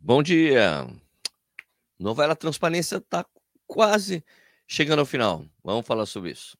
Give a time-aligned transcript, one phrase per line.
[0.00, 0.86] Bom dia.
[1.98, 3.26] Novela Transparência está
[3.66, 4.24] quase
[4.66, 5.44] chegando ao final.
[5.62, 6.56] Vamos falar sobre isso.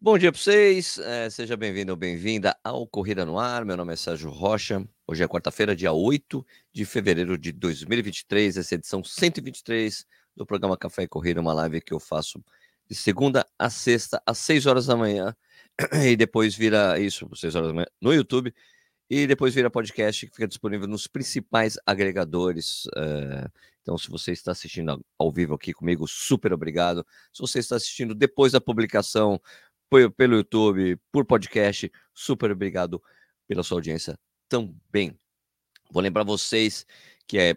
[0.00, 3.64] Bom dia para vocês, é, seja bem-vindo ou bem-vinda ao Corrida no Ar.
[3.64, 4.84] Meu nome é Sérgio Rocha.
[5.06, 10.04] Hoje é quarta-feira, dia 8 de fevereiro de 2023, essa é edição 123
[10.34, 12.42] do programa Café e Corrida, uma live que eu faço
[12.88, 15.34] de segunda a sexta, às 6 horas da manhã,
[16.04, 18.54] e depois vira isso, 6 horas da manhã, no YouTube,
[19.10, 22.84] e depois vira podcast que fica disponível nos principais agregadores.
[22.86, 27.06] Uh, então, se você está assistindo ao vivo aqui comigo, super obrigado.
[27.32, 29.40] Se você está assistindo depois da publicação
[30.16, 33.02] pelo YouTube, por podcast, super obrigado
[33.46, 35.18] pela sua audiência também.
[35.90, 36.84] Vou lembrar vocês
[37.26, 37.56] que é,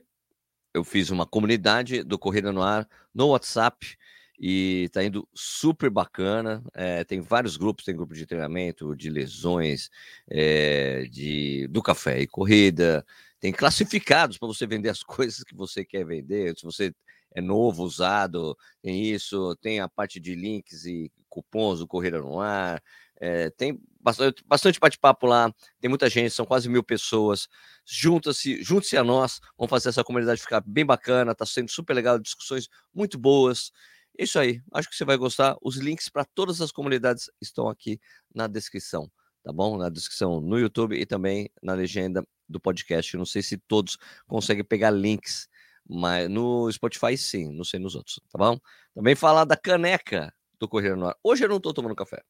[0.73, 3.97] eu fiz uma comunidade do Corrida no Ar no WhatsApp
[4.43, 6.63] e tá indo super bacana.
[6.73, 9.91] É, tem vários grupos, tem grupo de treinamento, de lesões,
[10.27, 13.05] é, de do café e corrida,
[13.39, 16.57] tem classificados para você vender as coisas que você quer vender.
[16.57, 16.91] Se você
[17.35, 22.41] é novo, usado, tem isso, tem a parte de links e cupons do Corrida no
[22.41, 22.81] Ar,
[23.21, 27.47] é, tem bastante, bastante bate-papo lá, tem muita gente, são quase mil pessoas.
[27.85, 32.17] Junta-se, junte-se a nós, vamos fazer essa comunidade ficar bem bacana, tá sendo super legal,
[32.19, 33.71] discussões muito boas.
[34.17, 35.55] Isso aí, acho que você vai gostar.
[35.61, 37.99] Os links para todas as comunidades estão aqui
[38.33, 39.09] na descrição,
[39.43, 39.77] tá bom?
[39.77, 43.15] Na descrição no YouTube e também na legenda do podcast.
[43.17, 45.47] Não sei se todos conseguem pegar links,
[45.87, 48.59] mas no Spotify sim, não sei nos outros, tá bom?
[48.93, 51.17] Também falar da caneca do Corrida no Ar.
[51.23, 52.21] Hoje eu não estou tomando café.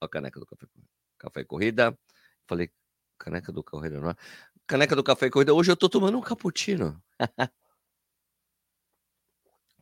[0.00, 0.66] A caneca do café,
[1.18, 1.98] café e corrida.
[2.46, 2.70] Falei,
[3.18, 4.18] caneca do Corrida no Ar.
[4.66, 5.52] Caneca do café e corrida.
[5.52, 7.02] Hoje eu estou tomando um cappuccino.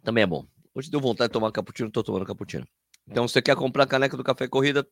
[0.03, 0.47] Também é bom.
[0.75, 2.67] Hoje deu vontade de tomar cappuccino, tô tomando cappuccino.
[3.07, 4.87] Então, se você quer comprar a caneca do Café Corrida,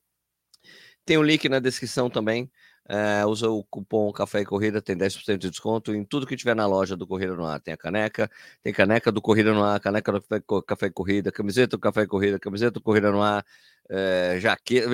[1.04, 2.50] tem o um link na descrição também.
[2.88, 6.54] É, usa o cupom Café e Corrida, tem 10% de desconto em tudo que tiver
[6.54, 7.60] na loja do Corrida no Ar.
[7.60, 8.30] Tem a caneca,
[8.62, 12.02] tem caneca do Corrida no Ar, caneca do Café, Café e Corrida, camiseta do Café
[12.02, 13.44] e Corrida, camiseta do Corrida no Ar,
[13.90, 14.88] é, jaqueta,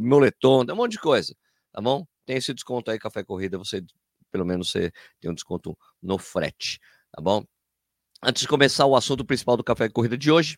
[0.00, 1.34] moletom, tem um monte de coisa,
[1.72, 2.06] tá bom?
[2.26, 3.82] Tem esse desconto aí, Café e Corrida, você,
[4.30, 6.78] pelo menos, você tem um desconto no frete,
[7.10, 7.44] tá bom?
[8.26, 10.56] Antes de começar o assunto principal do Café Corrida de hoje,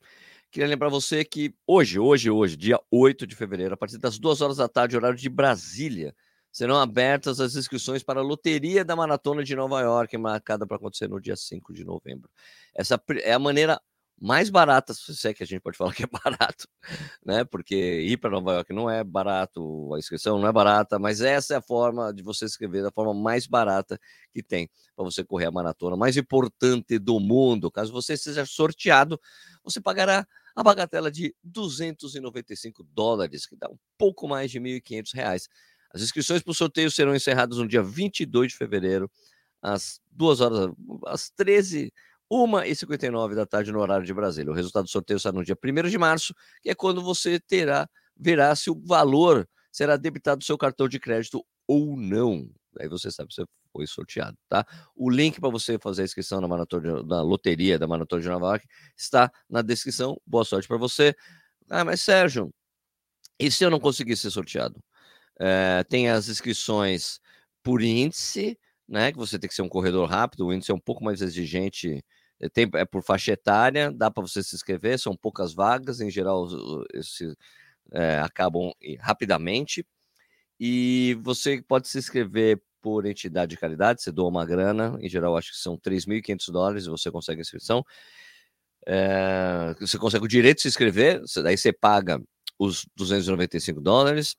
[0.53, 4.41] queria lembrar você que hoje, hoje, hoje, dia 8 de fevereiro, a partir das 2
[4.41, 6.15] horas da tarde, horário de Brasília,
[6.53, 11.09] serão abertas as inscrições para a loteria da Maratona de Nova York, marcada para acontecer
[11.09, 12.31] no dia 5 de novembro.
[12.73, 13.81] Essa é a maneira
[14.19, 16.67] mais barata, se é que a gente pode falar que é barato,
[17.25, 17.45] né?
[17.45, 21.55] Porque ir para Nova York não é barato, a inscrição não é barata, mas essa
[21.55, 23.99] é a forma de você escrever da forma mais barata
[24.33, 27.71] que tem para você correr a maratona mais importante do mundo.
[27.71, 29.21] Caso você seja sorteado,
[29.63, 35.49] você pagará a bagatela de 295 dólares, que dá um pouco mais de 1.500 reais.
[35.93, 39.11] As inscrições para o sorteio serão encerradas no dia 22 de fevereiro,
[39.61, 40.71] às 2 horas,
[41.07, 41.93] às 13
[42.31, 44.51] 1h59 da tarde no horário de Brasília.
[44.51, 47.89] O resultado do sorteio será no dia 1 de março, que é quando você terá,
[48.17, 52.49] verá se o valor será debitado do seu cartão de crédito ou não.
[52.81, 53.43] Aí você sabe se
[53.73, 54.67] foi sorteado, tá?
[54.95, 58.47] O link para você fazer a inscrição na, maratona, na loteria da Maratona de Nova
[58.47, 58.67] York
[58.97, 60.21] está na descrição.
[60.27, 61.15] Boa sorte para você.
[61.69, 62.53] Ah, mas Sérgio,
[63.39, 64.83] e se eu não conseguir ser sorteado?
[65.39, 67.21] É, tem as inscrições
[67.63, 69.13] por índice, né?
[69.13, 72.03] Que você tem que ser um corredor rápido, o índice é um pouco mais exigente
[72.53, 76.47] tem, é por faixa etária, dá para você se inscrever, são poucas vagas, em geral
[76.95, 77.35] esses,
[77.93, 79.87] é, acabam rapidamente.
[80.61, 85.37] E você pode se inscrever por entidade de caridade, você doa uma grana, em geral
[85.37, 87.85] acho que são 3.500 dólares, você consegue a inscrição.
[88.87, 92.23] É, você consegue o direito de se inscrever, daí você paga
[92.59, 94.37] os 295 dólares,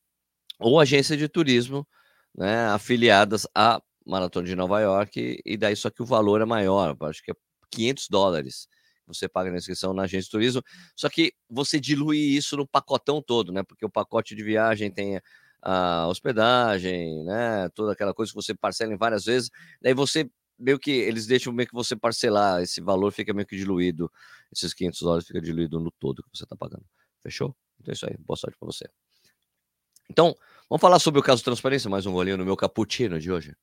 [0.60, 1.88] ou agência de turismo,
[2.36, 6.96] né, afiliadas à Maratona de Nova York, e daí só que o valor é maior,
[7.02, 7.36] acho que é
[7.72, 8.68] 500 dólares
[9.08, 10.62] você paga na inscrição na agência de turismo,
[10.96, 13.64] só que você dilui isso no pacotão todo, né?
[13.64, 15.22] Porque o pacote de viagem tem
[15.62, 17.70] a hospedagem, né?
[17.70, 19.50] Toda aquela coisa que você parcela em várias vezes,
[19.82, 23.56] daí você meio que eles deixam meio que você parcelar, esse valor fica meio que
[23.56, 24.12] diluído,
[24.52, 26.86] esses 500 dólares fica diluído no todo que você está pagando.
[27.22, 27.56] Fechou?
[27.80, 28.90] Então é isso aí, boa sorte para você.
[30.10, 30.36] Então,
[30.70, 33.56] vamos falar sobre o caso transparência, mais um golinho no meu cappuccino de hoje.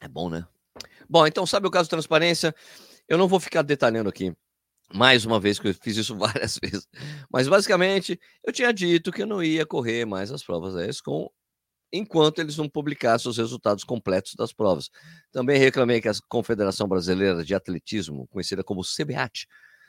[0.00, 0.46] É bom, né?
[1.08, 2.54] Bom, então sabe o caso de transparência?
[3.08, 4.34] Eu não vou ficar detalhando aqui
[4.92, 6.86] mais uma vez, que eu fiz isso várias vezes.
[7.30, 11.28] Mas basicamente, eu tinha dito que eu não ia correr mais as provas da ESCOM
[11.92, 14.90] enquanto eles não publicassem os resultados completos das provas.
[15.30, 19.46] Também reclamei que a Confederação Brasileira de Atletismo, conhecida como CBAT,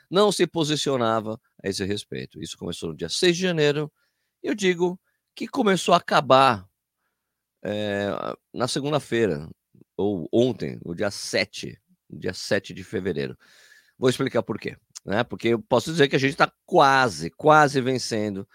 [0.08, 2.40] não se posicionava a esse respeito.
[2.40, 3.92] Isso começou no dia 6 de janeiro,
[4.40, 5.00] eu digo
[5.34, 6.64] que começou a acabar
[7.64, 8.08] é,
[8.54, 9.50] na segunda-feira,
[9.96, 13.36] ou ontem, no dia 7, dia 7 de fevereiro.
[13.98, 14.76] Vou explicar por quê.
[15.04, 15.22] Né?
[15.24, 18.46] Porque eu posso dizer que a gente está quase, quase vencendo,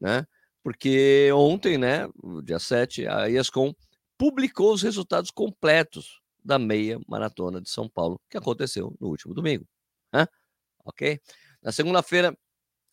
[0.00, 0.26] né?
[0.62, 2.08] Porque ontem, né,
[2.42, 3.74] dia 7, a ESCOM
[4.16, 9.66] publicou os resultados completos da meia maratona de São Paulo, que aconteceu no último domingo.
[10.12, 10.26] Né?
[10.84, 11.20] Ok?
[11.62, 12.36] Na segunda-feira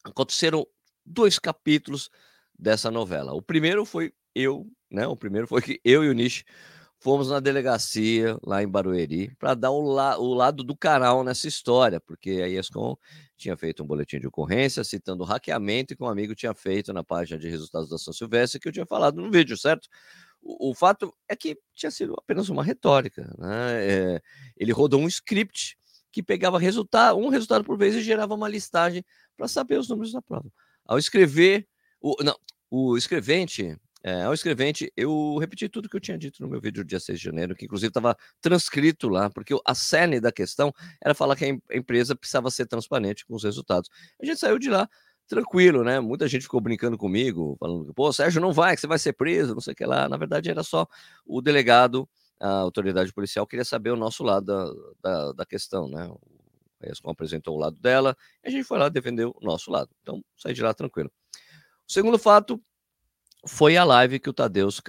[0.03, 0.65] aconteceram
[1.05, 2.09] dois capítulos
[2.57, 3.33] dessa novela.
[3.33, 5.05] O primeiro foi eu, né?
[5.07, 6.43] O primeiro foi que eu e o Nish
[7.01, 11.47] fomos na delegacia lá em Barueri para dar o, la o, lado do canal nessa
[11.47, 12.95] história, porque a ESCOM
[13.35, 17.03] tinha feito um boletim de ocorrência citando o hackeamento que um amigo tinha feito na
[17.03, 19.89] página de resultados da São Silvestre, que eu tinha falado no vídeo, certo?
[20.39, 23.33] O, o fato é que tinha sido apenas uma retórica.
[23.35, 23.85] Né?
[23.85, 24.21] É,
[24.55, 25.75] ele rodou um script
[26.11, 29.03] que pegava resultado, um resultado por vez e gerava uma listagem
[29.35, 30.51] para saber os números da prova.
[30.85, 31.67] Ao escrever,
[31.99, 32.37] o, não,
[32.69, 36.83] o escrevente é, ao escrevente, eu repeti tudo que eu tinha dito no meu vídeo
[36.83, 40.73] do dia 6 de janeiro, que inclusive estava transcrito lá, porque a cerne da questão
[40.99, 43.89] era falar que a empresa precisava ser transparente com os resultados.
[44.19, 44.89] A gente saiu de lá
[45.27, 45.99] tranquilo, né?
[45.99, 49.13] Muita gente ficou brincando comigo, falando que, pô, Sérgio, não vai, que você vai ser
[49.13, 50.09] preso, não sei o que lá.
[50.09, 50.87] Na verdade, era só
[51.25, 52.09] o delegado,
[52.39, 56.11] a autoridade policial, queria saber o nosso lado da, da, da questão, né?
[56.83, 59.91] A ESCOM apresentou o lado dela, e a gente foi lá defender o nosso lado.
[60.01, 61.11] Então, saí de lá tranquilo.
[61.87, 62.59] O segundo fato
[63.45, 64.81] foi a live que o Tadeus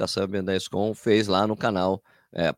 [0.44, 2.02] da ESCOM fez lá no canal,
[2.32, 2.52] é,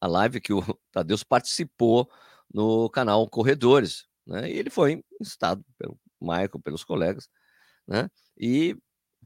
[0.00, 0.60] a live que o
[0.92, 2.10] Tadeus participou
[2.52, 4.50] no canal Corredores, né?
[4.50, 7.28] E ele foi instado pelo Michael, pelos colegas,
[7.86, 8.08] né?
[8.38, 8.76] E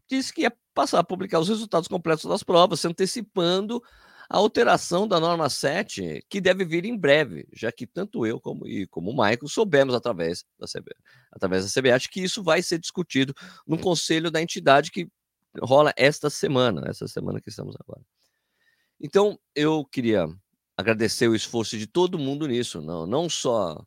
[0.08, 3.82] disse que ia passar a publicar os resultados completos das provas, se antecipando
[4.28, 8.66] a alteração da norma 7, que deve vir em breve, já que tanto eu como,
[8.66, 10.94] e como o Michael soubemos através da CB,
[11.30, 13.34] através da CBAT que isso vai ser discutido
[13.66, 15.08] no conselho da entidade que
[15.62, 18.02] rola esta semana, essa semana que estamos agora.
[19.00, 20.28] Então, eu queria
[20.76, 23.84] agradecer o esforço de todo mundo nisso, não, não só.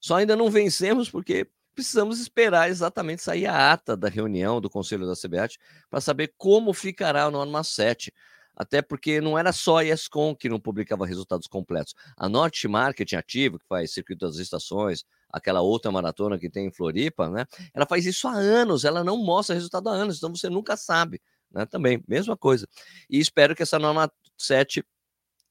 [0.00, 5.06] Só ainda não vencemos porque precisamos esperar exatamente sair a ata da reunião do Conselho
[5.06, 8.12] da CBAT para saber como ficará a norma 7.
[8.56, 11.94] Até porque não era só a ESCOM que não publicava resultados completos.
[12.16, 16.72] A Norte Marketing Ativo, que faz circuito das estações, aquela outra maratona que tem em
[16.72, 17.46] Floripa, né?
[17.74, 21.20] Ela faz isso há anos, ela não mostra resultado há anos, então você nunca sabe,
[21.50, 21.66] né?
[21.66, 22.66] Também, mesma coisa.
[23.08, 24.84] E espero que essa norma 7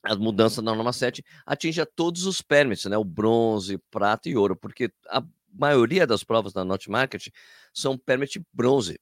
[0.03, 2.97] a mudança da norma 7 atinja todos os permits, né?
[2.97, 7.27] O bronze, prata e ouro, porque a maioria das provas da Not Market
[7.73, 8.99] são permit bronze.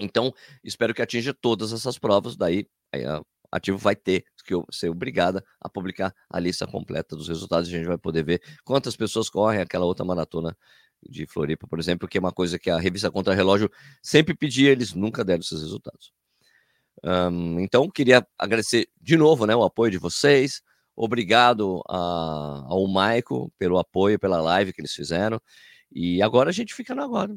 [0.00, 3.20] Então, espero que atinja todas essas provas, daí a
[3.50, 7.68] ativo vai ter que ser obrigada a publicar a lista completa dos resultados.
[7.68, 10.56] A gente vai poder ver quantas pessoas correm aquela outra maratona
[11.06, 13.70] de Floripa, por exemplo, que é uma coisa que a revista Contra Relógio
[14.02, 16.12] sempre pedia, eles nunca deram esses resultados.
[17.04, 20.62] Um, então, queria agradecer de novo né, o apoio de vocês.
[20.96, 25.40] Obrigado a, ao Maico pelo apoio, pela live que eles fizeram.
[25.92, 27.34] E agora a gente fica no agora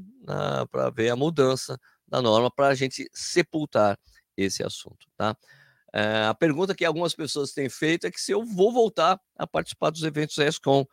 [0.72, 3.98] para ver a mudança da norma para a gente sepultar
[4.36, 5.36] esse assunto, tá?
[5.94, 9.46] É, a pergunta que algumas pessoas têm feito é que se eu vou voltar a
[9.46, 10.86] participar dos eventos ESCOM.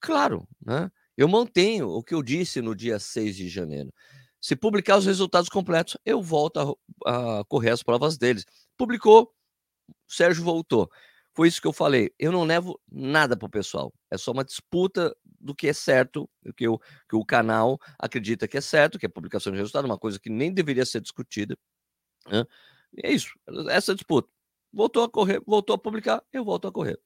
[0.00, 0.90] Claro, né?
[1.16, 3.92] Eu mantenho o que eu disse no dia 6 de janeiro.
[4.40, 8.44] Se publicar os resultados completos, eu volto a, a correr as provas deles.
[8.76, 9.32] Publicou,
[10.08, 10.90] Sérgio voltou.
[11.34, 12.12] Foi isso que eu falei.
[12.18, 13.92] Eu não levo nada para o pessoal.
[14.10, 18.46] É só uma disputa do que é certo, do que, eu, que o canal acredita
[18.46, 21.56] que é certo, que é publicação de resultado, uma coisa que nem deveria ser discutida.
[22.30, 22.44] Né?
[22.94, 23.32] E é isso,
[23.70, 24.28] essa disputa.
[24.72, 26.98] Voltou a correr, voltou a publicar, eu volto a correr.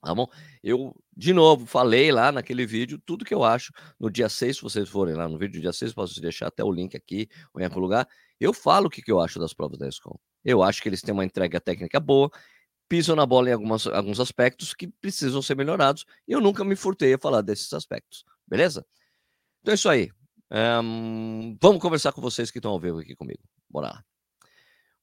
[0.00, 0.28] Tá bom?
[0.62, 4.62] Eu, de novo, falei lá naquele vídeo tudo que eu acho no dia 6, se
[4.62, 7.60] vocês forem lá no vídeo do dia 6, posso deixar até o link aqui ou
[7.60, 8.08] em algum lugar.
[8.38, 10.16] Eu falo o que, que eu acho das provas da ESCOM.
[10.44, 12.30] Eu acho que eles têm uma entrega técnica boa,
[12.88, 16.04] pisam na bola em algumas, alguns aspectos que precisam ser melhorados.
[16.28, 18.24] E eu nunca me furtei a falar desses aspectos.
[18.46, 18.86] Beleza?
[19.60, 20.10] Então é isso aí.
[20.50, 23.42] Um, vamos conversar com vocês que estão ao vivo aqui comigo.
[23.68, 24.04] Bora lá.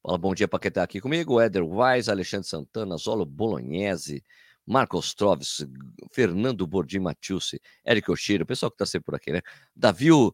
[0.06, 1.42] Fala bom dia para quem está aqui comigo.
[1.42, 4.24] Éder Wise, Alexandre Santana, Zolo Bolognese,
[4.64, 5.66] Marcos Troves,
[6.14, 9.42] Fernando Bordim Matiusi, Eric Oshiro, o pessoal que está sempre por aqui, né?
[9.76, 10.32] Davi, ó,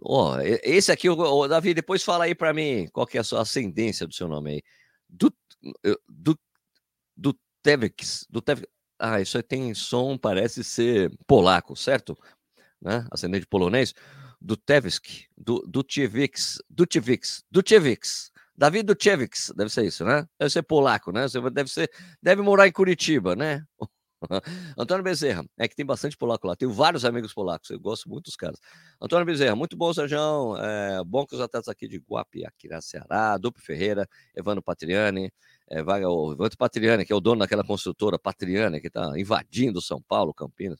[0.00, 3.42] oh, esse aqui, oh, Davi, depois fala aí para mim qual que é a sua
[3.42, 4.62] ascendência do seu nome aí.
[5.08, 5.32] Do,
[6.08, 6.36] do,
[7.16, 8.68] do Tevix, do Tevix.
[8.98, 12.18] Ah, isso aí tem som, parece ser polaco, certo?
[12.80, 13.06] Né?
[13.12, 13.94] Ascendente polonês.
[14.40, 18.31] Do Tevsk, do, do Tchevix, do Tchevix, do Tchevix.
[18.62, 20.24] Davi Duchevix, deve ser isso, né?
[20.38, 21.26] Deve ser polaco, né?
[21.52, 21.90] Deve ser,
[22.22, 23.64] deve morar em Curitiba, né?
[24.78, 26.54] Antônio Bezerra, é que tem bastante polaco lá.
[26.54, 28.60] Tenho vários amigos polacos, eu gosto muito dos caras.
[29.00, 30.56] Antônio Bezerra, muito bom, Sérgio.
[30.58, 35.32] É, bom que os atletas aqui de Guapiaquira, Ceará, Duplo Ferreira, Evandro Patriani,
[35.68, 40.00] é, o Evandro Patriani, que é o dono daquela construtora Patriani, que está invadindo São
[40.00, 40.78] Paulo, Campinas.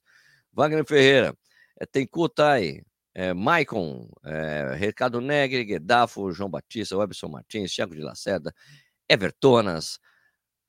[0.53, 1.37] Wagner Ferreira,
[1.81, 2.85] é, tem Kutai,
[3.15, 8.55] é, Maicon, é, Ricardo Negri, Guedafo, João Batista, Webson Martins, Thiago de Lacerda,
[9.09, 9.99] Evertonas,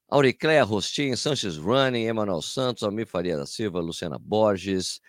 [0.09, 4.99] Auricléia Rostin, Sanches Running, Emanuel Santos, Almir Faria da Silva, Luciana Borges,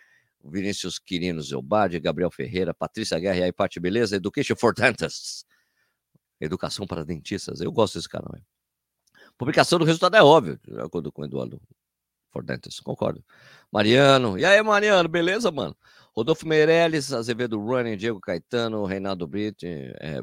[0.45, 5.45] Vinícius Quirino Zelbade, Gabriel Ferreira, Patrícia Guerra e aí, Beleza, Education for Dentists.
[6.41, 7.61] Educação para dentistas.
[7.61, 8.35] Eu gosto desse canal.
[9.39, 11.61] Publicação do resultado é óbvio, de acordo com o Eduardo
[12.31, 12.81] for Dentists.
[12.81, 13.25] Concordo.
[13.73, 14.39] Mariano.
[14.39, 15.77] E aí, Mariano, beleza, mano?
[16.17, 20.23] Rodolfo Meirelles, Azevedo Running, Diego Caetano, Reinaldo Brito, é,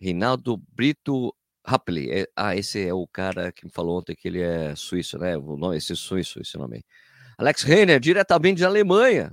[0.00, 1.34] Reinaldo Brito
[1.66, 2.10] Rapley.
[2.10, 5.36] É, ah, esse é o cara que me falou ontem que ele é suíço, né?
[5.36, 6.84] O nome, esse suíço, esse nome aí.
[7.38, 9.32] Alex Reiner, diretamente da Alemanha.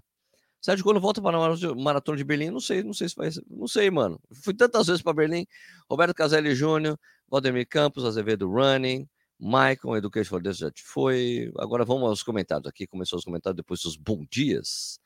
[0.61, 3.67] Sérgio, quando volta para a maratona de Berlim, não sei, não sei se vai Não
[3.67, 4.19] sei, mano.
[4.43, 5.45] Fui tantas vezes para Berlim.
[5.89, 6.97] Roberto Caselli Júnior,
[7.29, 9.07] Valdemir Campos, Azevedo Running,
[9.39, 11.51] Michael, Education for This já foi.
[11.57, 12.87] Agora vamos aos comentários aqui.
[12.87, 14.99] Começou os comentários depois dos bom dias.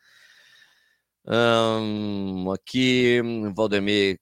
[1.29, 3.21] Um, aqui,
[3.53, 4.17] Valdemir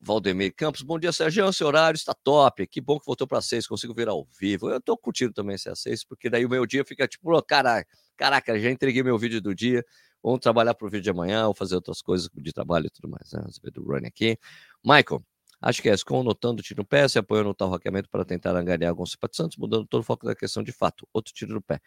[0.00, 1.52] Valdemir Campos, bom dia, Sérgio.
[1.52, 2.66] Seu horário está top.
[2.66, 4.70] Que bom que voltou para seis, consigo ver ao vivo.
[4.70, 7.88] Eu estou curtindo também às seis, porque daí o meu dia fica tipo, oh, caraca,
[8.16, 9.84] caraca, já entreguei meu vídeo do dia.
[10.22, 13.08] Vamos trabalhar para o vídeo de amanhã, ou fazer outras coisas de trabalho e tudo
[13.08, 13.32] mais.
[13.32, 13.44] Né?
[13.72, 14.38] Do running aqui.
[14.84, 15.22] Michael,
[15.60, 18.24] acho que é SCOM notando o tiro no pé, se apoiou no tal hackeamento para
[18.24, 21.06] tentar angariar alguns simpatizantes, mudando todo o foco da questão de fato.
[21.12, 21.80] Outro tiro no pé.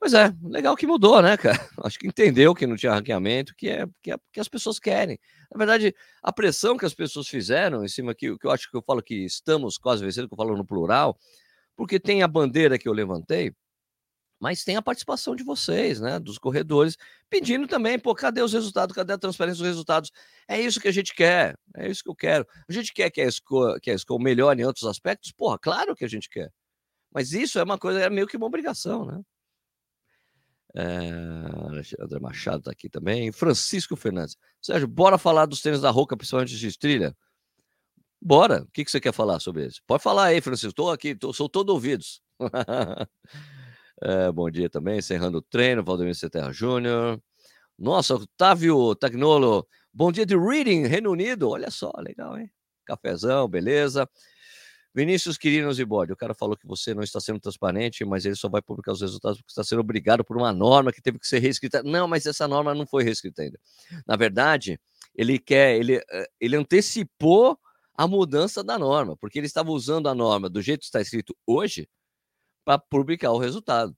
[0.00, 1.58] Pois é, legal que mudou, né, cara?
[1.84, 5.18] Acho que entendeu que não tinha hackeamento, que é que, é, que as pessoas querem.
[5.52, 8.76] Na verdade, a pressão que as pessoas fizeram em cima o que eu acho que
[8.76, 11.18] eu falo que estamos quase vencendo, que eu falo no plural,
[11.76, 13.52] porque tem a bandeira que eu levantei,
[14.40, 16.96] mas tem a participação de vocês, né, dos corredores,
[17.28, 18.96] pedindo também, pô, cadê os resultados?
[18.96, 20.10] Cadê a transparência dos resultados?
[20.48, 22.46] É isso que a gente quer, é isso que eu quero.
[22.68, 25.32] A gente quer que a escola, que a escola melhore em outros aspectos?
[25.32, 26.50] Porra, claro que a gente quer.
[27.14, 29.20] Mas isso é uma coisa, é meio que uma obrigação, né?
[30.76, 31.08] É,
[32.00, 33.32] André Machado está aqui também.
[33.32, 34.36] Francisco Fernandes.
[34.60, 37.16] Sérgio, bora falar dos tênis da Roca, principalmente de trilha?
[38.20, 38.62] Bora.
[38.62, 39.80] O que, que você quer falar sobre isso?
[39.86, 40.70] Pode falar aí, Francisco.
[40.70, 42.22] Estou aqui, tô, sou todo ouvidos.
[44.02, 44.98] é, bom dia também.
[44.98, 47.20] Encerrando o treino, Valdemir Terra Júnior.
[47.78, 49.66] Nossa, Otávio Tagnolo.
[49.92, 51.48] Bom dia de Reading, Reino Unido.
[51.48, 52.50] Olha só, legal, hein?
[52.84, 54.08] Cafezão, beleza.
[54.94, 58.34] Vinícius Quirinos e Bode, o cara falou que você não está sendo transparente, mas ele
[58.34, 61.26] só vai publicar os resultados porque está sendo obrigado por uma norma que teve que
[61.26, 61.82] ser reescrita.
[61.82, 63.58] Não, mas essa norma não foi reescrita ainda.
[64.06, 64.80] Na verdade,
[65.14, 67.58] ele quer, ele, eh, ele antecipou
[67.94, 71.36] a mudança da norma, porque ele estava usando a norma do jeito que está escrito
[71.46, 71.88] hoje
[72.64, 73.96] para publicar o resultado.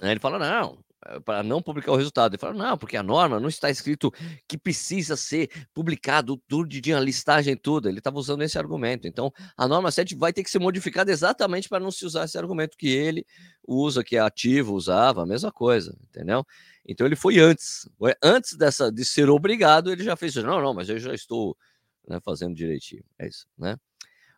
[0.00, 0.83] Aí ele fala: não,
[1.24, 2.32] para não publicar o resultado.
[2.32, 4.12] Ele fala, não, porque a norma não está escrito
[4.48, 7.88] que precisa ser publicado tudo de a listagem tudo.
[7.88, 9.06] Ele estava usando esse argumento.
[9.06, 12.38] Então, a norma 7 vai ter que ser modificada exatamente para não se usar esse
[12.38, 13.26] argumento que ele
[13.66, 16.44] usa, que é ativo, usava, a mesma coisa, entendeu?
[16.86, 17.88] Então ele foi antes.
[18.22, 20.34] Antes dessa de ser obrigado, ele já fez.
[20.36, 21.56] Não, não, mas eu já estou
[22.06, 23.04] né, fazendo direitinho.
[23.18, 23.76] É isso, né?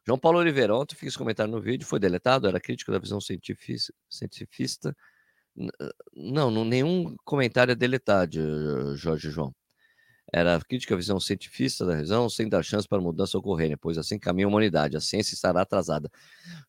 [0.06, 4.94] João Paulo Oliveira, ontem fiz comentário no vídeo, foi deletado, era crítico da visão cientifista
[6.14, 9.54] não, não, nenhum comentário é deletado, Jorge João.
[10.32, 14.18] Era crítica à visão cientifista da razão, sem dar chance para mudança ocorrerem, pois assim
[14.18, 16.10] caminha a humanidade, a ciência estará atrasada.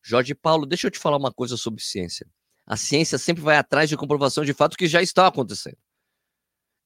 [0.02, 2.26] Jorge Paulo, deixa eu te falar uma coisa sobre ciência.
[2.64, 5.78] A ciência sempre vai atrás de comprovação de fato que já está acontecendo.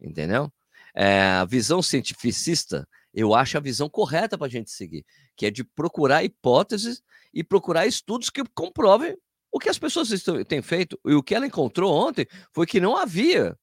[0.01, 0.51] Entendeu?
[0.95, 5.05] É, a visão cientificista, eu acho a visão correta para a gente seguir,
[5.37, 7.03] que é de procurar hipóteses
[7.35, 9.17] e procurar estudos que comprovem
[9.53, 10.09] o que as pessoas
[10.49, 13.57] têm feito e o que ela encontrou ontem foi que não havia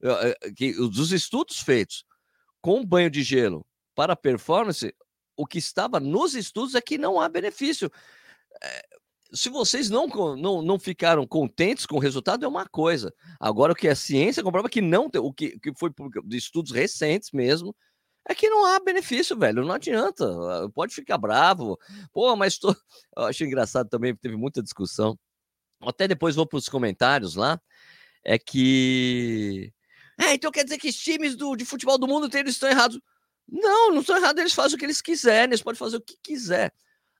[0.00, 2.04] eh, eh, que dos estudos feitos
[2.62, 4.94] com banho de gelo para performance,
[5.36, 7.90] o que estava nos estudos é que não há benefício.
[8.62, 8.82] Eh,
[9.32, 13.12] se vocês não, não, não ficaram contentes com o resultado, é uma coisa.
[13.40, 15.90] Agora, o que a ciência comprova que não tem, o que, que foi
[16.24, 17.74] de estudos recentes mesmo,
[18.26, 19.64] é que não há benefício, velho.
[19.64, 20.24] Não adianta.
[20.24, 21.78] Ah, pode ficar bravo.
[22.12, 22.68] Pô, mas tô...
[23.16, 25.18] eu acho engraçado também, teve muita discussão.
[25.80, 27.60] Até depois vou para os comentários lá.
[28.24, 29.72] É que.
[30.18, 32.98] É, então quer dizer que os times do, de futebol do mundo inteiro estão errados.
[33.46, 34.40] Não, não estão errados.
[34.40, 35.50] Eles fazem o que eles quiserem.
[35.50, 36.72] Eles podem fazer o que quiser.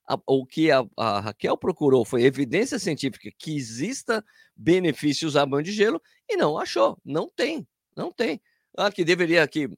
[0.07, 4.23] A, o que a, a, Raquel procurou foi evidência científica que exista
[4.55, 6.97] benefícios a banho de gelo e não achou.
[7.05, 7.67] Não tem.
[7.95, 8.41] Não tem.
[8.75, 9.69] Ah, que deveria que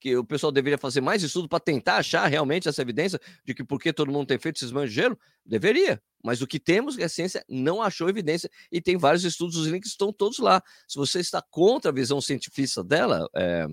[0.00, 3.54] que que o pessoal deveria fazer mais estudo para tentar achar realmente essa evidência de
[3.54, 5.18] que porque todo mundo tem feito banhos de gelo?
[5.44, 6.00] Deveria.
[6.22, 9.56] Mas o que temos é que a ciência não achou evidência e tem vários estudos,
[9.56, 10.62] os links estão todos lá.
[10.86, 13.66] Se você está contra a visão científica dela, é,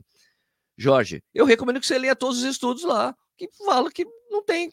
[0.78, 4.72] Jorge, eu recomendo que você leia todos os estudos lá, que falam que não tem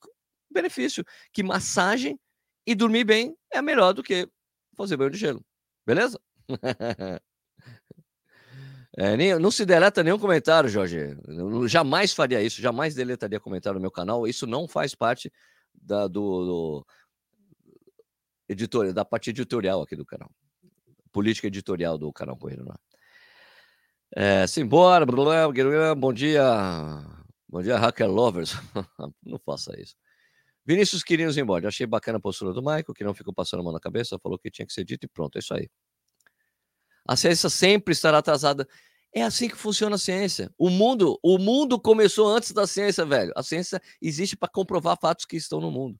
[0.50, 2.18] benefício, que massagem
[2.66, 4.28] e dormir bem é melhor do que
[4.76, 5.44] fazer banho de gelo.
[5.86, 6.20] Beleza?
[8.96, 11.16] É, nem, não se deleta nenhum comentário, Jorge.
[11.26, 14.26] Eu jamais faria isso, jamais deletaria comentário no meu canal.
[14.26, 15.32] Isso não faz parte
[15.74, 16.86] da, do, do
[18.48, 20.30] editor, da parte editorial aqui do canal.
[21.12, 22.74] Política editorial do canal Correio no
[24.14, 25.06] É, simbora,
[25.96, 26.42] bom dia.
[27.48, 28.54] Bom dia, Hacker Lovers.
[29.24, 29.94] não faça isso.
[30.66, 31.68] Vinícius Quirinos embora.
[31.68, 34.38] Achei bacana a postura do Michael, que não ficou passando a mão na cabeça, falou
[34.38, 35.68] que tinha que ser dito e pronto, é isso aí.
[37.10, 38.68] A ciência sempre estará atrasada.
[39.12, 40.48] É assim que funciona a ciência.
[40.56, 43.32] O mundo, o mundo começou antes da ciência, velho.
[43.34, 45.98] A ciência existe para comprovar fatos que estão no mundo.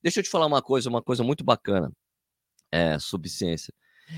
[0.00, 1.90] Deixa eu te falar uma coisa, uma coisa muito bacana
[2.70, 3.74] é, sobre ciência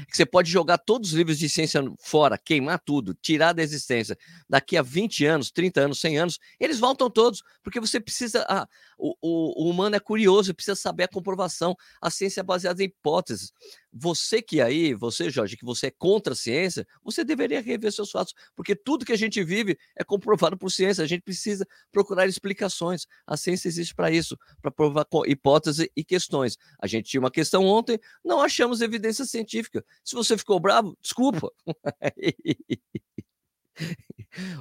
[0.09, 4.17] que você pode jogar todos os livros de ciência fora, queimar tudo, tirar da existência.
[4.49, 8.45] Daqui a 20 anos, 30 anos, 100 anos, eles voltam todos, porque você precisa.
[8.49, 8.67] Ah,
[9.05, 11.77] o, o, o, humano é curioso, precisa saber a comprovação.
[12.01, 13.53] A ciência é baseada em hipóteses.
[13.93, 18.11] Você que aí, você, Jorge, que você é contra a ciência, você deveria rever seus
[18.11, 21.05] fatos, porque tudo que a gente vive é comprovado por ciência.
[21.05, 23.07] A gente precisa procurar explicações.
[23.27, 26.57] A ciência existe para isso, para provar hipóteses e questões.
[26.81, 29.85] A gente tinha uma questão ontem, não achamos evidência científica.
[30.03, 31.53] Se você ficou bravo, desculpa.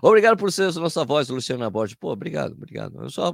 [0.02, 1.96] obrigado por ser a nossa voz, Luciana Borges.
[1.96, 3.02] Pô, obrigado, obrigado.
[3.02, 3.34] Eu só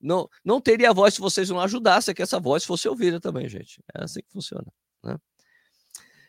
[0.00, 3.82] não, não teria voz se vocês não ajudassem que essa voz fosse ouvida também, gente.
[3.94, 4.66] É assim que funciona.
[5.02, 5.18] Né?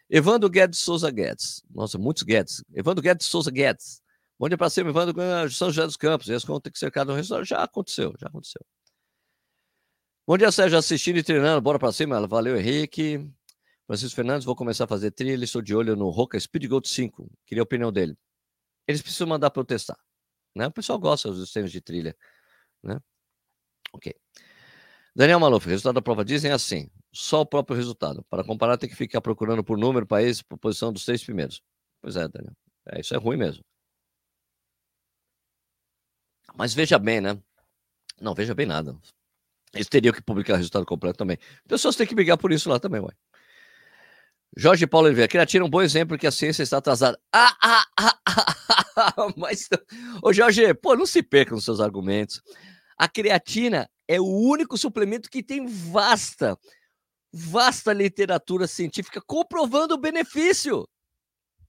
[0.10, 1.64] Evandro Guedes Souza Guedes.
[1.70, 2.64] Nossa, muitos Guedes.
[2.74, 4.02] Evandro Guedes Souza Guedes.
[4.38, 6.28] Bom dia para cima, Evandro São José dos Campos.
[6.28, 7.48] Esse conta tem que cada um restaurante.
[7.48, 8.62] Já aconteceu, já aconteceu.
[10.28, 11.62] Bom dia, Sérgio, assistindo e treinando.
[11.62, 12.28] Bora para cima.
[12.28, 13.30] Valeu, Henrique.
[13.88, 15.44] Francisco Fernandes, vou começar a fazer trilha.
[15.44, 17.30] Estou de olho no Roca Speed Gold 5.
[17.46, 18.18] Queria a opinião dele.
[18.88, 19.98] Eles precisam mandar para eu testar.
[20.56, 20.68] Né?
[20.68, 22.16] O pessoal gosta dos tênis de trilha.
[22.84, 23.00] Né?
[23.94, 24.14] Ok.
[25.16, 28.24] Daniel Maluf, resultado da prova dizem assim: só o próprio resultado.
[28.30, 31.62] Para comparar, tem que ficar procurando por número, país, por posição dos três primeiros.
[32.02, 32.54] Pois é, Daniel.
[32.88, 33.64] É, isso é ruim mesmo.
[36.56, 37.42] Mas veja bem, né?
[38.20, 38.98] Não, veja bem nada.
[39.74, 41.38] Eles teriam que publicar o resultado completo também.
[41.68, 43.12] Pessoas têm que brigar por isso lá também, ué.
[44.58, 47.18] Jorge Paulo Oliveira, criatina é um bom exemplo que a ciência está atrasada.
[47.32, 48.56] Ah, ah, ah, ah,
[48.98, 49.70] ah, mas.
[50.22, 52.42] Ô, Jorge, pô, não se perca nos seus argumentos.
[52.98, 56.58] A creatina é o único suplemento que tem vasta,
[57.32, 60.86] vasta literatura científica comprovando o benefício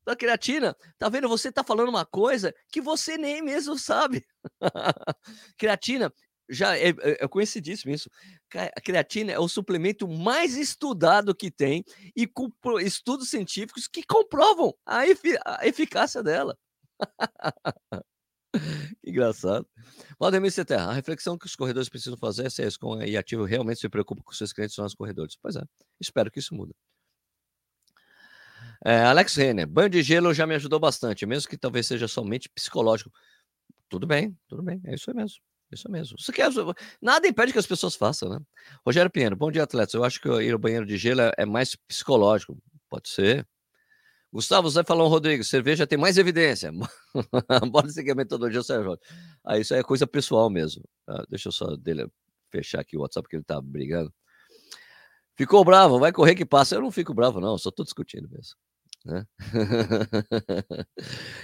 [0.05, 0.77] da creatina.
[0.99, 1.29] Tá vendo?
[1.29, 4.27] Você está falando uma coisa que você nem mesmo sabe.
[5.57, 6.12] creatina
[6.52, 8.10] já é, é, é conhecidíssimo isso.
[8.54, 11.82] A creatina é o suplemento mais estudado que tem
[12.14, 15.00] e com estudos científicos que comprovam a,
[15.46, 16.56] a eficácia dela.
[19.02, 19.66] que engraçado.
[20.20, 23.44] Valdemir Terra, a reflexão que os corredores precisam fazer é se a ESCOM e ativo
[23.44, 25.36] realmente se preocupa com seus clientes nos corredores.
[25.40, 25.62] Pois é,
[26.00, 26.74] espero que isso mude.
[28.84, 32.48] É, Alex Renner, banho de gelo já me ajudou bastante, mesmo que talvez seja somente
[32.48, 33.10] psicológico.
[33.88, 35.40] Tudo bem, tudo bem, é isso mesmo.
[35.72, 36.16] Isso mesmo.
[36.18, 36.50] Isso quer,
[37.00, 38.38] nada impede que as pessoas façam, né?
[38.85, 39.94] Rogério Pinheiro, bom dia, atletas.
[39.94, 42.56] Eu acho que ir ao banheiro de gelo é, é mais psicológico.
[42.90, 43.46] Pode ser.
[44.32, 46.72] Gustavo Zé falou, Rodrigo, cerveja tem mais evidência.
[47.70, 48.98] Bora seguir a metodologia, Sérgio.
[49.44, 50.82] Ah, isso aí é coisa pessoal mesmo.
[51.06, 52.06] Ah, deixa eu só dele
[52.50, 54.12] fechar aqui o WhatsApp, porque ele tá brigando.
[55.37, 56.74] Ficou bravo, vai correr que passa.
[56.74, 58.56] Eu não fico bravo, não, só tô discutindo mesmo.
[59.04, 59.26] Né?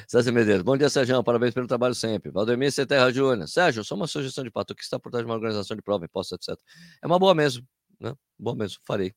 [0.09, 1.23] César Medeiros, bom dia, Sérgio.
[1.25, 2.31] Parabéns pelo trabalho sempre.
[2.31, 3.49] Valdemir Terra Júnior.
[3.49, 6.05] Sérgio, só uma sugestão de pato que está por trás de uma organização de prova,
[6.05, 6.61] impostos, etc.
[7.03, 7.67] É uma boa mesmo,
[8.01, 8.15] né?
[8.39, 9.15] Boa mesmo, farei.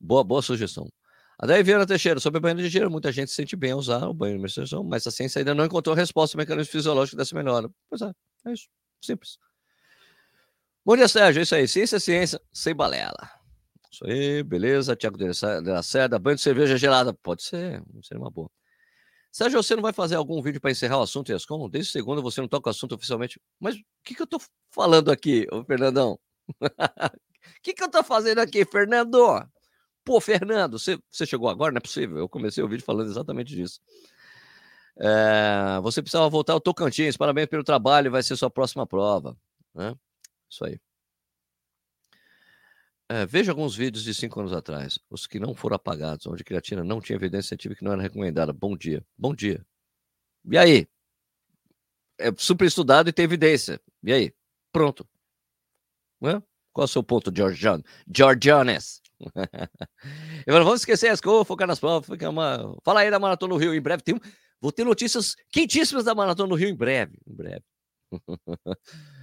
[0.00, 0.88] Boa, boa sugestão.
[1.38, 4.14] Adair Viana Teixeira, sobre banho de gelo, muita gente se sente bem a usar o
[4.14, 7.70] banho de menstruação, mas a ciência ainda não encontrou resposta ao mecanismo fisiológico dessa melhora.
[7.88, 8.12] Pois é,
[8.46, 8.68] é isso.
[9.00, 9.38] Simples.
[10.84, 11.40] Bom dia, Sérgio.
[11.40, 11.68] É isso aí.
[11.68, 13.37] Ciência, ciência, sem balela.
[13.90, 14.96] Isso aí, beleza.
[14.96, 15.26] Tiago de
[15.70, 17.12] la Cerda, banho de cerveja gelada.
[17.14, 18.50] Pode ser, seria uma boa.
[19.30, 21.68] Sérgio, você não vai fazer algum vídeo para encerrar o assunto ESCOM?
[21.68, 23.40] Desde segunda você não toca o assunto oficialmente.
[23.60, 26.18] Mas o que, que eu tô falando aqui, ô Fernandão?
[26.48, 26.54] O
[27.62, 29.46] que, que eu tô fazendo aqui, Fernando?
[30.04, 31.70] Pô, Fernando, você, você chegou agora?
[31.72, 32.18] Não é possível.
[32.18, 33.80] Eu comecei o vídeo falando exatamente disso.
[34.98, 37.16] É, você precisava voltar ao Tocantins.
[37.16, 39.36] Parabéns pelo trabalho, vai ser sua próxima prova.
[39.74, 39.94] Né?
[40.48, 40.80] Isso aí.
[43.10, 46.84] É, veja alguns vídeos de cinco anos atrás, os que não foram apagados, onde creatina
[46.84, 48.52] não tinha evidência científica que não era recomendada.
[48.52, 49.04] Bom dia.
[49.16, 49.64] Bom dia.
[50.50, 50.86] E aí?
[52.18, 53.80] é super estudado e tem evidência.
[54.02, 54.32] E aí?
[54.72, 55.08] Pronto.
[56.72, 59.00] Qual é o seu ponto, Jones.
[60.46, 62.08] Eu falo, vamos esquecer as coisas, focar nas provas.
[62.28, 62.76] Uma...
[62.84, 63.74] Fala aí da Maratona do Rio.
[63.74, 64.20] Em breve tem
[64.60, 67.18] vou ter notícias quentíssimas da Maratona do Rio em breve.
[67.26, 67.62] Em breve.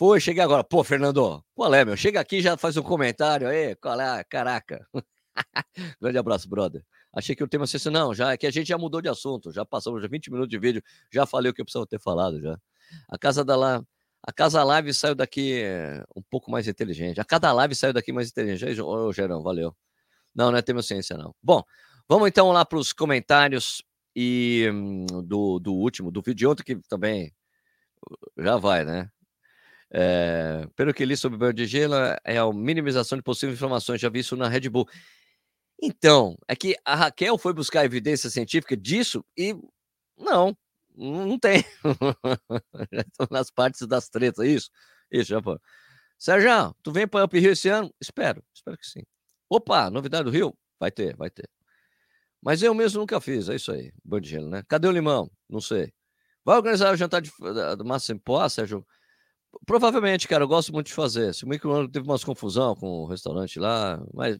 [0.00, 0.64] Foi, cheguei agora.
[0.64, 1.94] Pô, Fernando, qual é, meu?
[1.94, 3.76] Chega aqui já faz um comentário aí.
[3.76, 4.24] Qual é?
[4.24, 4.88] Caraca.
[6.00, 6.82] Grande abraço, brother.
[7.12, 9.52] Achei que o tema fosse não, já é que a gente já mudou de assunto,
[9.52, 10.82] já passamos já 20 minutos de vídeo,
[11.12, 12.58] já falei o que eu precisava ter falado já.
[13.10, 13.84] A casa da lá,
[14.26, 17.20] a casa live saiu daqui eh, um pouco mais inteligente.
[17.20, 18.80] A cada live saiu daqui mais inteligente.
[18.80, 19.76] Ô, oh, Gerão, valeu.
[20.34, 21.34] Não, não é tema ciência não.
[21.42, 21.62] Bom,
[22.08, 23.82] vamos então lá para os comentários
[24.16, 27.34] e hum, do, do último, do vídeo de ontem que também
[28.38, 29.10] já vai, né?
[29.92, 34.00] É, pelo que li sobre de gelo, é a minimização de possíveis inflamações.
[34.00, 34.88] Já vi isso na Red Bull.
[35.82, 39.56] Então, é que a Raquel foi buscar evidência científica disso e
[40.16, 40.56] não,
[40.96, 41.64] não tem.
[43.30, 44.70] Nas partes das tretas, isso?
[45.10, 45.58] Isso, já foi.
[46.18, 47.92] Sérgio, tu vem para Up Rio esse ano?
[48.00, 49.02] Espero, espero que sim.
[49.48, 50.54] Opa, novidade do Rio?
[50.78, 51.48] Vai ter, vai ter.
[52.42, 54.62] Mas eu mesmo nunca fiz, é isso aí, banho de gelo, né?
[54.68, 55.30] Cadê o limão?
[55.48, 55.92] Não sei.
[56.44, 58.86] Vai organizar o jantar de, de massa em pó, Sérgio?
[59.66, 61.34] Provavelmente, cara, eu gosto muito de fazer.
[61.34, 64.38] Se o micro teve umas confusão com o restaurante lá, mas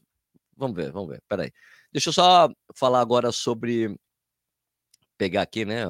[0.57, 1.23] vamos ver, vamos ver.
[1.29, 1.53] Peraí.
[1.93, 3.97] Deixa eu só falar agora sobre.
[5.19, 5.85] Pegar aqui, né?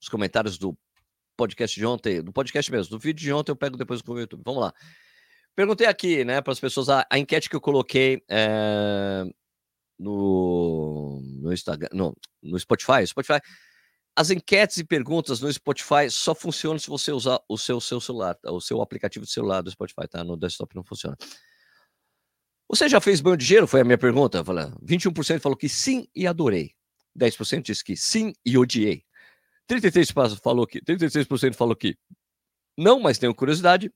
[0.00, 0.76] Os comentários do
[1.36, 4.42] podcast de ontem, do podcast mesmo, do vídeo de ontem eu pego depois o YouTube.
[4.44, 4.74] Vamos lá.
[5.54, 9.24] Perguntei aqui, né, para as pessoas, a, a, enquete que eu coloquei é,
[9.98, 13.06] no, no Instagram, no, no Spotify.
[13.06, 13.40] Spotify
[14.16, 18.34] as enquetes e perguntas no Spotify só funcionam se você usar o seu, seu celular,
[18.34, 18.50] tá?
[18.50, 20.24] o seu aplicativo de celular do Spotify, tá?
[20.24, 21.16] No desktop não funciona.
[22.66, 23.66] Você já fez banho de gelo?
[23.66, 24.42] Foi a minha pergunta.
[24.42, 26.72] Falei, 21% falou que sim e adorei.
[27.16, 29.04] 10% disse que sim e odiei.
[29.70, 31.96] 33% falou que 36% falou que
[32.76, 33.92] não, mas tenho curiosidade.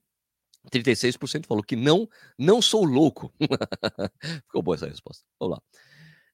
[0.71, 2.07] 36% falou que não,
[2.37, 3.33] não sou louco.
[4.45, 5.25] Ficou boa essa resposta.
[5.39, 5.63] Vamos lá.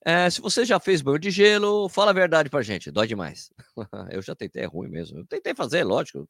[0.06, 3.50] É, se você já fez banho de gelo, fala a verdade pra gente, dói demais.
[4.12, 5.20] eu já tentei, é ruim mesmo.
[5.20, 6.30] Eu tentei fazer, lógico.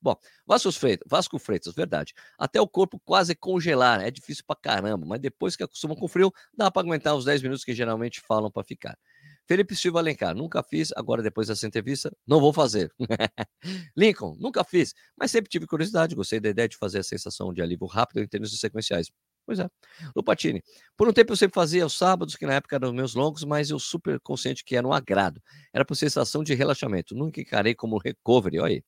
[0.00, 0.14] Bom,
[0.46, 2.12] Vasco Freitas, Vasco Freitas, verdade.
[2.38, 6.32] Até o corpo quase congelar, é difícil pra caramba, mas depois que acostuma com frio,
[6.52, 8.98] dá pra aguentar os 10 minutos que geralmente falam para ficar.
[9.46, 12.90] Felipe Silva Alencar, nunca fiz, agora depois dessa entrevista, não vou fazer.
[13.96, 17.62] Lincoln, nunca fiz, mas sempre tive curiosidade, gostei da ideia de fazer a sensação de
[17.62, 19.10] alívio rápido em termos sequenciais.
[19.46, 19.68] Pois é.
[20.16, 20.62] Lupatini.
[20.96, 23.70] Por um tempo eu sempre fazia os sábados, que na época eram meus longos, mas
[23.70, 25.40] eu super consciente que era um agrado.
[25.72, 27.14] Era por sensação de relaxamento.
[27.14, 28.58] Nunca encarei como recovery.
[28.58, 28.82] Olha aí.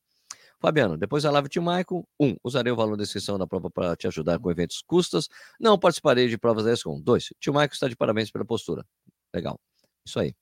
[0.59, 3.95] Fabiano, depois da live de Michael, um, usarei o valor da inscrição da prova para
[3.95, 5.29] te ajudar com eventos custas.
[5.61, 7.01] Não participarei de provas da ESCOM.
[7.01, 8.85] Dois, tio Michael está de parabéns pela postura.
[9.35, 9.61] Legal.
[10.07, 10.35] Isso aí.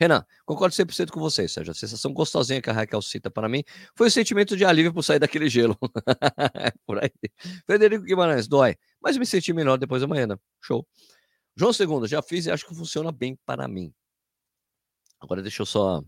[0.00, 1.72] Renan, concordo 100% com vocês, Sérgio.
[1.72, 3.64] A sensação gostosinha que a Raquel cita para mim
[3.96, 5.76] foi o sentimento de alívio por sair daquele gelo.
[6.86, 7.10] por aí.
[7.66, 10.28] Frederico Guimarães, dói, mas me senti melhor depois da manhã.
[10.62, 10.86] Show.
[11.56, 13.92] João II, já fiz e acho que funciona bem para mim.
[15.20, 16.00] Agora deixa eu só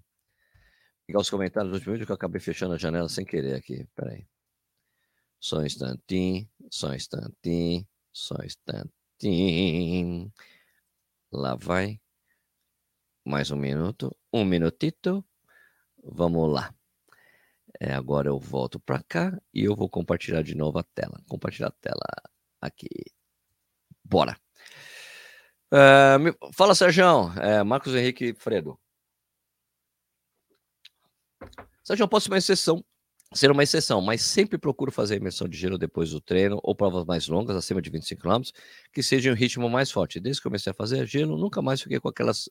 [1.05, 3.85] pegar os comentários do último vídeo que eu acabei fechando a janela sem querer aqui.
[3.97, 4.25] Peraí.
[5.41, 10.33] Só um instantinho, só um instantinho, só um instantinho.
[11.33, 12.01] Lá vai.
[13.25, 15.25] Mais um minuto, um minutito.
[16.03, 16.75] Vamos lá.
[17.79, 21.21] É, agora eu volto para cá e eu vou compartilhar de novo a tela.
[21.29, 22.05] Compartilhar a tela
[22.61, 22.89] aqui.
[24.03, 24.37] Bora.
[25.73, 26.17] É,
[26.55, 27.05] fala, Sérgio.
[27.39, 28.79] É, Marcos Henrique Fredo.
[31.85, 32.85] Sérgio, posso uma exceção
[33.33, 37.05] ser uma exceção, mas sempre procuro fazer imersão de gelo depois do treino ou provas
[37.05, 38.43] mais longas, acima de 25 km,
[38.93, 40.19] que sejam um ritmo mais forte.
[40.19, 42.51] Desde que comecei a fazer gelo, nunca mais fiquei com aquelas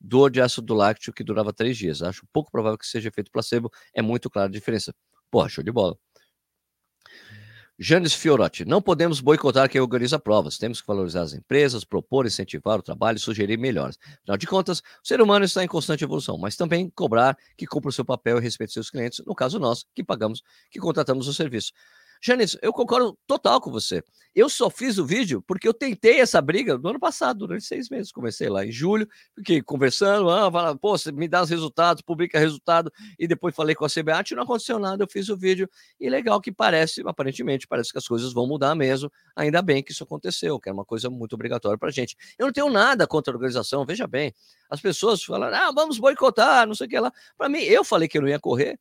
[0.00, 2.02] dor de ácido lácteo que durava três dias.
[2.02, 4.94] Acho pouco provável que seja efeito placebo, é muito clara a diferença.
[5.30, 5.96] Porra, show de bola.
[7.82, 10.58] Janes Fiorotti, não podemos boicotar quem organiza provas.
[10.58, 13.98] Temos que valorizar as empresas, propor, incentivar o trabalho e sugerir melhores.
[14.20, 17.88] Afinal de contas, o ser humano está em constante evolução, mas também cobrar que cumpra
[17.88, 21.32] o seu papel e respeite seus clientes, no caso nós, que pagamos, que contratamos o
[21.32, 21.72] serviço.
[22.22, 24.02] Janice, eu concordo total com você.
[24.34, 27.88] Eu só fiz o vídeo porque eu tentei essa briga no ano passado, durante seis
[27.88, 28.12] meses.
[28.12, 32.92] Comecei lá em julho, fiquei conversando, ah, pô, você me dá os resultados, publica resultado,
[33.18, 36.40] e depois falei com a CBAT, não aconteceu nada, eu fiz o vídeo, e legal
[36.40, 39.10] que parece, aparentemente, parece que as coisas vão mudar mesmo.
[39.34, 42.16] Ainda bem que isso aconteceu, que é uma coisa muito obrigatória para gente.
[42.38, 44.32] Eu não tenho nada contra a organização, veja bem.
[44.68, 47.10] As pessoas falam, ah, vamos boicotar, não sei o que lá.
[47.36, 48.78] Para mim, eu falei que eu não ia correr,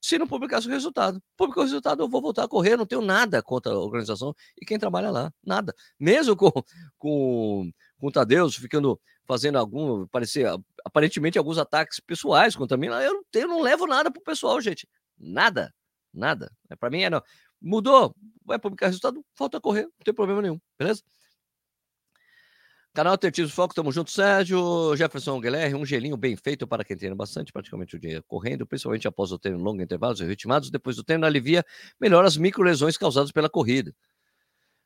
[0.00, 1.22] se não publicasse o resultado.
[1.36, 4.64] Publicou o resultado, eu vou voltar a correr, não tenho nada contra a organização e
[4.64, 5.74] quem trabalha lá, nada.
[5.98, 6.50] Mesmo com,
[6.98, 10.46] com, com o Tadeu ficando, fazendo algum, parecer,
[10.84, 14.88] aparentemente alguns ataques pessoais contra mim, eu, eu não levo nada pro pessoal, gente.
[15.18, 15.74] Nada.
[16.12, 16.50] Nada.
[16.70, 17.22] É, Para mim é não.
[17.60, 21.02] Mudou, vai publicar resultado, falta correr, não tem problema nenhum, beleza?
[22.96, 24.96] Canal Tertius Foco, tamo junto, Sérgio.
[24.96, 29.06] Jefferson Guilherme, um gelinho bem feito para quem treina bastante, praticamente o dia correndo, principalmente
[29.06, 30.70] após o treino longo, intervalos e ritmados.
[30.70, 31.62] Depois do treino, alivia
[32.00, 33.94] melhor as micro-lesões causadas pela corrida.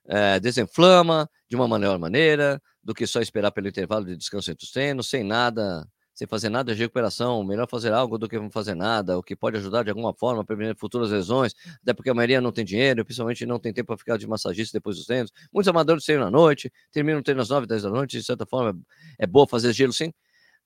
[0.08, 4.64] É, desinflama de uma melhor maneira do que só esperar pelo intervalo de descanso entre
[4.64, 5.86] os treinos, sem nada
[6.20, 9.34] sem fazer nada de recuperação, melhor fazer algo do que não fazer nada, o que
[9.34, 12.62] pode ajudar de alguma forma a prevenir futuras lesões, até porque a maioria não tem
[12.62, 15.32] dinheiro, principalmente não tem tempo para ficar de massagista depois dos treinos.
[15.50, 18.44] Muitos amadores treinam à noite, terminam o treino às 9, 10 da noite, de certa
[18.44, 18.78] forma
[19.18, 20.12] é boa fazer gelo sim.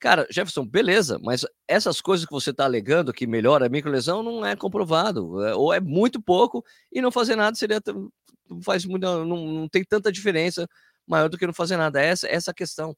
[0.01, 4.45] Cara, Jefferson, beleza, mas essas coisas que você está alegando que melhora a microlesão não
[4.45, 7.81] é comprovado, é, ou é muito pouco, e não fazer nada seria
[8.61, 10.67] faz muito, não, não tem tanta diferença
[11.07, 12.03] maior do que não fazer nada.
[12.03, 12.97] Essa essa a questão.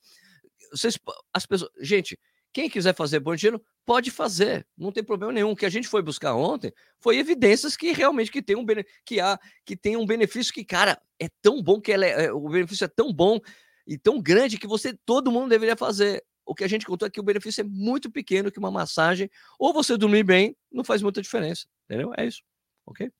[0.73, 0.99] Vocês,
[1.35, 2.19] as pessoas, gente,
[2.57, 5.51] quem quiser fazer bom dinheiro, pode fazer, não tem problema nenhum.
[5.51, 8.65] O que a gente foi buscar ontem foi evidências que realmente que tem um,
[9.05, 12.33] que há, que tem um benefício que, cara, é tão bom que ela é, é,
[12.33, 13.39] o benefício é tão bom
[13.87, 16.25] e tão grande que você, todo mundo deveria fazer.
[16.47, 19.31] O que a gente contou é que o benefício é muito pequeno, que uma massagem,
[19.59, 21.67] ou você dormir bem, não faz muita diferença.
[21.85, 22.11] Entendeu?
[22.17, 22.41] É isso.
[22.87, 23.13] Ok?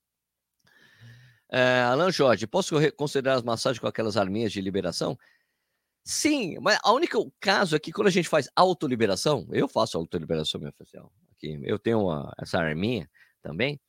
[1.53, 5.19] É, Alan Jorge, posso considerar as massagens com aquelas arminhas de liberação?
[6.09, 10.61] Sim, mas a única caso é que quando a gente faz autoliberação, eu faço autoliberação
[10.61, 11.13] meu oficial.
[11.33, 13.11] Aqui, eu tenho uma, essa arminha
[13.43, 13.81] também.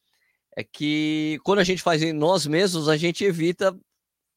[0.56, 3.80] É que quando a gente faz em nós mesmos, a gente evita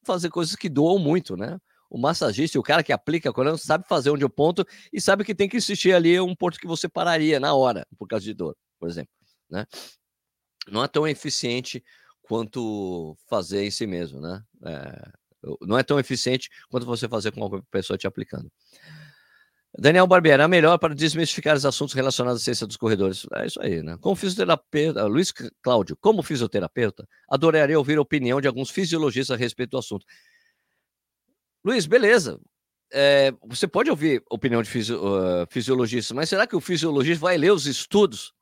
[0.05, 1.57] fazer coisas que doam muito, né?
[1.89, 4.63] O massagista, o cara que aplica a sabe fazer onde é o ponto
[4.93, 8.07] e sabe que tem que existir ali um ponto que você pararia na hora, por
[8.07, 9.11] causa de dor, por exemplo,
[9.49, 9.65] né?
[10.67, 11.83] Não é tão eficiente
[12.21, 14.43] quanto fazer em si mesmo, né?
[14.63, 15.11] É,
[15.61, 18.51] não é tão eficiente quanto você fazer com uma pessoa te aplicando.
[19.77, 23.25] Daniel Barbieri, a melhor para desmistificar os assuntos relacionados à ciência dos corredores.
[23.33, 23.97] É isso aí, né?
[24.01, 29.71] Como fisioterapeuta, Luiz Cláudio, como fisioterapeuta, adoraria ouvir a opinião de alguns fisiologistas a respeito
[29.71, 30.05] do assunto.
[31.63, 32.39] Luiz, beleza.
[32.93, 37.21] É, você pode ouvir a opinião de fisio, uh, fisiologistas, mas será que o fisiologista
[37.21, 38.33] vai ler os estudos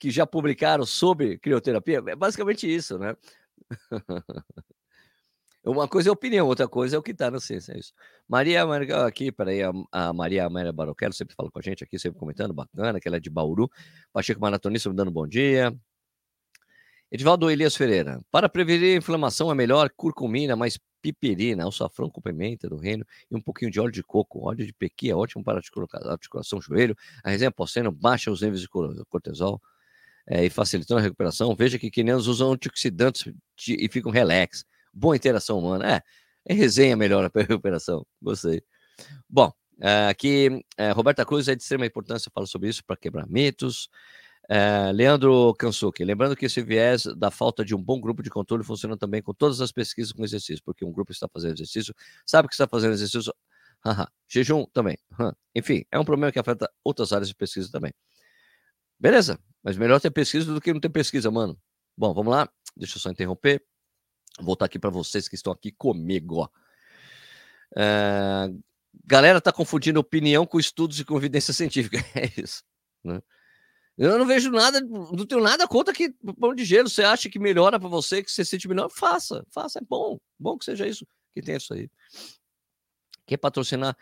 [0.00, 2.02] que já publicaram sobre crioterapia?
[2.06, 3.14] É basicamente isso, né?
[5.64, 7.92] Uma coisa é opinião, outra coisa é o que está na ciência, é isso.
[8.28, 9.60] Maria Amarga, aqui, peraí,
[9.92, 13.18] a, Maria Amélia Baroquelo sempre fala com a gente aqui, sempre comentando, bacana, que ela
[13.18, 13.70] é de Bauru.
[14.12, 15.72] Pacheco Maratonista me dando bom dia.
[17.12, 22.76] Edivaldo Elias Ferreira, para prevenir inflamação é melhor curcumina, mais piperina, açafrão com pimenta do
[22.76, 24.48] reino e um pouquinho de óleo de coco.
[24.48, 25.60] Óleo de pequi é ótimo para
[26.06, 26.96] articulação joelho.
[27.22, 29.60] A resenha pós-treino baixa os níveis de cortisol
[30.26, 31.54] é, e facilitando a recuperação.
[31.54, 35.96] Veja que quenianos usam antioxidantes de, e ficam relax boa interação humana.
[35.96, 36.02] É,
[36.52, 38.06] é resenha melhor a recuperação.
[38.20, 38.62] Gostei.
[39.28, 43.26] Bom, é, aqui, é, Roberta Cruz é de extrema importância, fala sobre isso para quebrar
[43.26, 43.88] mitos.
[44.48, 48.64] É, Leandro Kansuki, lembrando que esse viés da falta de um bom grupo de controle
[48.64, 51.94] funciona também com todas as pesquisas com exercício, porque um grupo está fazendo exercício,
[52.26, 53.32] sabe que está fazendo exercício,
[54.28, 54.98] jejum também.
[55.54, 57.92] Enfim, é um problema que afeta outras áreas de pesquisa também.
[58.98, 61.58] Beleza, mas melhor ter pesquisa do que não ter pesquisa, mano.
[61.96, 63.64] Bom, vamos lá, deixa eu só interromper.
[64.40, 66.50] Voltar aqui para vocês que estão aqui comigo.
[67.76, 68.50] É,
[69.04, 71.98] galera tá confundindo opinião com estudos e convidência científica.
[72.14, 72.62] É isso.
[73.04, 73.20] Né?
[73.98, 76.88] Eu não vejo nada, não tenho nada contra que pão de gelo.
[76.88, 78.90] Você acha que melhora para você, que você sente melhor?
[78.90, 80.18] Faça, faça, é bom.
[80.38, 81.90] Bom que seja isso, que tenha isso aí.
[83.26, 83.96] Quem patrocinar?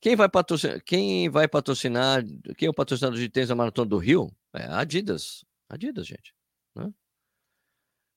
[0.00, 0.82] Quem vai patrocinar?
[0.84, 2.24] Quem vai patrocinar?
[2.56, 4.34] Quem é o patrocinador de tênis da Maratona do Rio?
[4.52, 5.44] É Adidas.
[5.68, 6.34] Adidas, gente.
[6.74, 6.92] Né?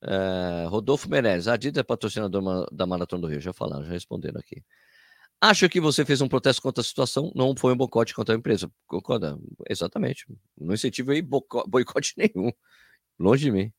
[0.03, 4.39] Uh, Rodolfo Meirelles, a Adidas é patrocinador da Maratona do Rio, já falaram, já responderam
[4.39, 4.63] aqui.
[5.41, 8.37] Acho que você fez um protesto contra a situação, não foi um boicote contra a
[8.37, 8.71] empresa.
[8.87, 9.37] Concorda?
[9.69, 10.25] Exatamente.
[10.59, 12.51] Não incentivo aí boicote nenhum.
[13.19, 13.71] Longe de mim.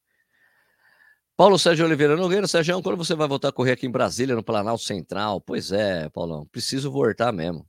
[1.37, 4.42] Paulo Sérgio Oliveira Nogueira, Sérgio, quando você vai voltar a correr aqui em Brasília, no
[4.42, 5.40] Planalto Central?
[5.40, 7.64] Pois é, Paulão, preciso voltar mesmo.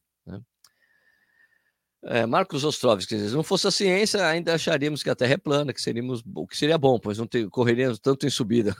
[2.04, 5.74] É, Marcos Ostrovski, se não fosse a ciência, ainda acharíamos que a Terra é plana,
[5.74, 8.74] que seríamos que seria bom, pois não ter, correríamos tanto em subida.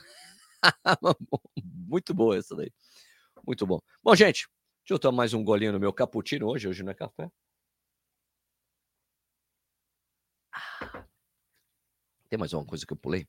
[1.64, 2.72] Muito boa essa daí.
[3.46, 3.82] Muito bom.
[4.02, 4.48] Bom, gente,
[4.84, 7.30] deixa eu tomar mais um golinho no meu cappuccino hoje, hoje não é café.
[12.30, 13.28] Tem mais uma coisa que eu pulei?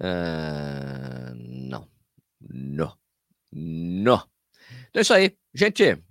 [0.00, 1.88] Uh, não.
[2.40, 2.98] Não.
[3.52, 4.28] Não.
[4.88, 5.36] Então é isso aí.
[5.54, 6.02] Gente,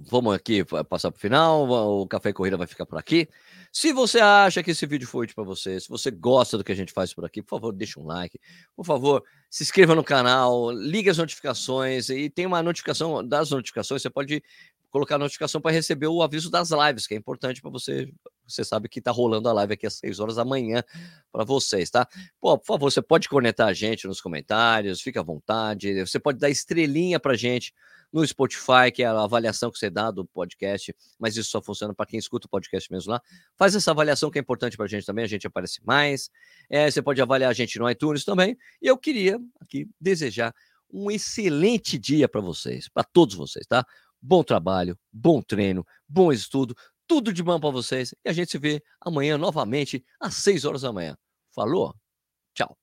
[0.00, 3.28] Vamos aqui passar para o final, o Café e Corrida vai ficar por aqui.
[3.72, 6.70] Se você acha que esse vídeo foi útil para você, se você gosta do que
[6.70, 8.38] a gente faz por aqui, por favor, deixa um like.
[8.76, 14.00] Por favor, se inscreva no canal, ligue as notificações e tem uma notificação das notificações.
[14.00, 14.40] Você pode
[14.88, 18.08] colocar a notificação para receber o aviso das lives, que é importante para você
[18.48, 20.82] você sabe que tá rolando a live aqui às 6 horas da manhã
[21.30, 22.08] para vocês, tá?
[22.40, 26.00] Pô, por favor, você pode conectar a gente nos comentários, fica à vontade.
[26.00, 27.72] Você pode dar estrelinha pra gente
[28.12, 31.94] no Spotify, que é a avaliação que você dá do podcast, mas isso só funciona
[31.94, 33.20] para quem escuta o podcast mesmo lá.
[33.56, 36.30] Faz essa avaliação que é importante para a gente também, a gente aparece mais.
[36.70, 38.56] É, você pode avaliar a gente no iTunes também.
[38.80, 40.54] E eu queria aqui desejar
[40.90, 43.84] um excelente dia para vocês, para todos vocês, tá?
[44.20, 46.74] Bom trabalho, bom treino, bom estudo,
[47.08, 48.14] tudo de bom para vocês.
[48.24, 51.16] E a gente se vê amanhã novamente às 6 horas da manhã.
[51.54, 51.94] Falou?
[52.54, 52.76] Tchau.